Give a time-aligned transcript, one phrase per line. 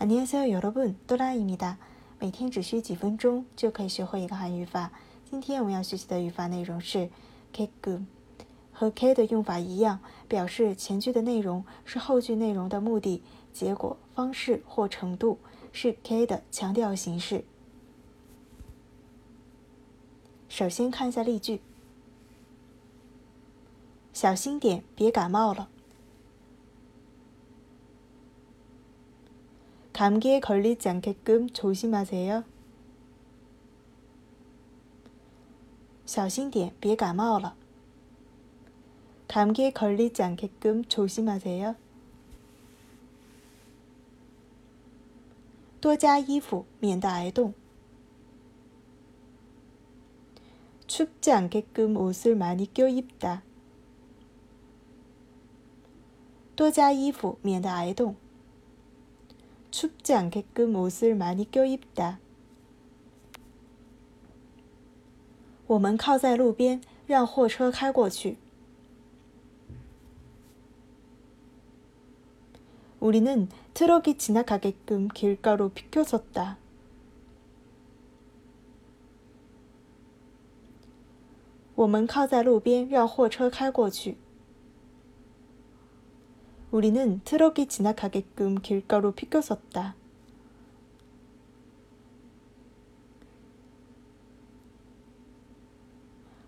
[0.00, 1.76] 안녕하세요여러분多拉입니다
[2.18, 4.92] 每天只需几分钟就可以学会一个韩语法。
[5.30, 7.10] 今天我们要学习的语法内容是
[7.52, 8.06] k 금。
[8.72, 13.22] 和 k 的用法一样，表示前句的内容是后句内容的目的、
[13.52, 15.38] 结果、方式或程度，
[15.70, 17.44] 是 k 的强调形式。
[20.48, 21.60] 首先看一下例句：
[24.14, 25.68] 小心点，别感冒了。
[29.94, 32.44] 감기에 걸리지 않게끔 조심하세요.
[36.06, 37.54] 小心点别感冒了
[39.28, 41.76] 감기에 걸리지 않게끔 조심하세요.
[45.80, 47.54] 多加衣服免得挨冻
[50.86, 53.42] 춥지 않게끔 옷을 많이 껴입다.
[56.56, 58.16] 多加衣服免得挨冻
[59.74, 62.18] 춥지 않게끔 옷을 많이 껴입다.
[65.66, 68.36] 我们靠在路边，让货车开过去。
[72.98, 76.58] 우리는 트럭이 지나가게끔 길가로 비켜섰다.
[81.76, 84.18] 我们靠在路边，让货车开过去。
[86.74, 89.96] 우리는 트럭이 지나가게끔 길가로 비껴섰다.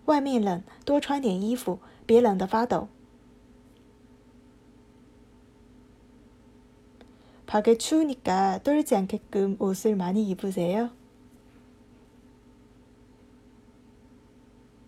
[0.05, 2.89] 外面冷，多穿点衣服，别冷得发抖。
[7.45, 10.89] 밖에 추우니까 떨지 않게끔 옷을 많이 입으세요.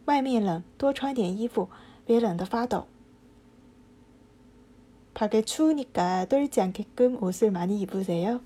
[0.06, 1.70] 外面冷，多穿点衣服，
[2.06, 2.88] 别冷得发抖。
[5.20, 8.42] 밖에 추우니까 떨지 않게끔 옷을 많이 입으세요.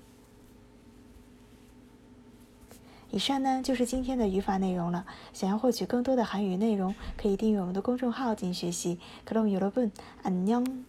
[3.12, 5.04] 以上呢就是今天的语法内容了。
[5.32, 8.98] 想要获取更多的韩语内容，可以订阅我们的公众号进行学习。
[9.26, 10.84] 그럼여러분안녕